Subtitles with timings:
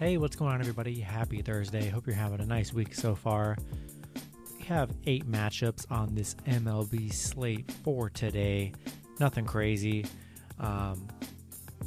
[0.00, 0.98] Hey, what's going on, everybody?
[0.98, 1.90] Happy Thursday.
[1.90, 3.58] Hope you're having a nice week so far.
[4.56, 8.72] We have eight matchups on this MLB slate for today.
[9.18, 10.06] Nothing crazy.
[10.58, 11.06] Um,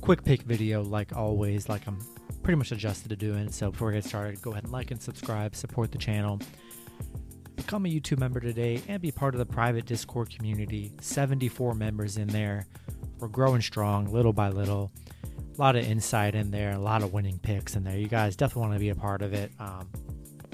[0.02, 1.98] quick pick video, like always, like I'm
[2.44, 3.52] pretty much adjusted to doing.
[3.52, 6.40] So before we get started, go ahead and like and subscribe, support the channel.
[7.56, 10.92] Become a YouTube member today and be part of the private Discord community.
[11.02, 12.68] 74 members in there.
[13.18, 14.92] We're growing strong little by little
[15.58, 17.98] a lot of insight in there, a lot of winning picks in there.
[17.98, 19.52] You guys definitely want to be a part of it.
[19.60, 19.90] Um,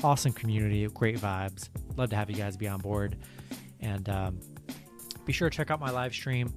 [0.03, 1.70] awesome community, great vibes.
[1.95, 3.17] Love to have you guys be on board.
[3.80, 4.39] And um,
[5.25, 6.53] be sure to check out my live stream,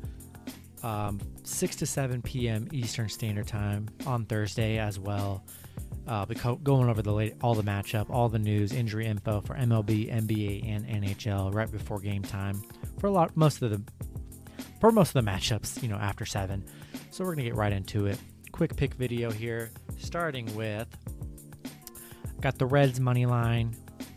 [0.83, 2.69] um, 6 to 7 p.m.
[2.73, 5.45] Eastern Standard Time on Thursday as well.
[6.09, 6.25] Uh,
[6.65, 10.69] going over the late, all the matchup, all the news, injury info for MLB, NBA,
[10.69, 12.61] and NHL right before game time
[12.99, 13.81] for a lot, most of the,
[14.81, 16.65] for most of the matchups, you know, after seven.
[17.13, 18.19] So we're gonna get right into it
[18.53, 20.87] quick pick video here, starting with
[22.41, 23.75] got the Reds money line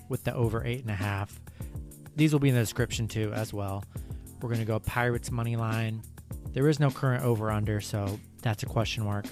[0.09, 1.39] with the over eight and a half.
[2.15, 3.83] These will be in the description too as well.
[4.41, 6.01] We're gonna go Pirates money line.
[6.53, 9.25] There is no current over under, so that's a question mark.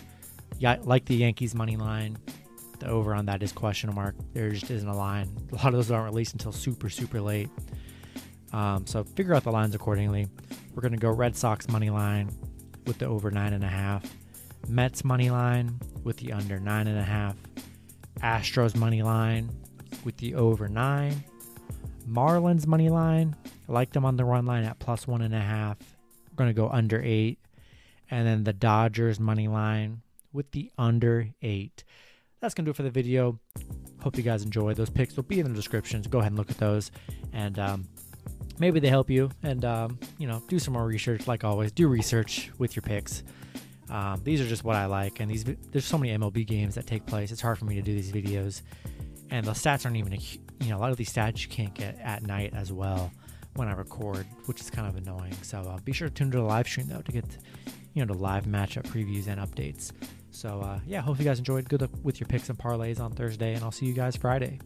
[0.58, 2.18] Yeah, like the Yankees money line,
[2.80, 4.16] the over on that is question mark.
[4.34, 5.30] There just isn't a line.
[5.52, 7.50] A lot of those aren't released until super super late.
[8.52, 10.28] Um, so figure out the lines accordingly.
[10.74, 12.30] We're gonna go Red Sox money line
[12.86, 14.04] with the over nine and a half.
[14.68, 17.36] Mets money line with the under nine and a half.
[18.22, 19.50] Astros money line
[20.04, 21.24] with the over nine.
[22.10, 23.36] Marlins money line.
[23.68, 25.78] I like them on the run line at plus one and a half.
[26.32, 27.40] We're to go under eight.
[28.10, 31.84] And then the Dodgers money line with the under eight.
[32.40, 33.40] That's to do it for the video.
[34.02, 34.74] Hope you guys enjoy.
[34.74, 36.08] Those picks will be in the descriptions.
[36.08, 36.92] Go ahead and look at those.
[37.32, 37.88] And um,
[38.60, 39.30] maybe they help you.
[39.44, 41.26] And, um, you know, do some more research.
[41.26, 43.24] Like always, do research with your picks.
[43.90, 46.88] Um, these are just what I like, and these there's so many MLB games that
[46.88, 47.32] take place.
[47.32, 48.62] It's hard for me to do these videos,
[49.30, 50.14] and the stats aren't even
[50.60, 53.12] you know a lot of these stats you can't get at night as well
[53.56, 55.36] when I record, which is kind of annoying.
[55.42, 57.26] So uh, be sure to tune to the live stream though to get
[57.94, 59.92] you know the live matchup previews and updates.
[60.32, 61.70] So uh, yeah, hope you guys enjoyed.
[61.70, 64.60] Good luck with your picks and parlays on Thursday, and I'll see you guys Friday.